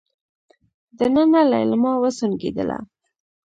[0.97, 2.77] دننه ليلما وسونګېدله.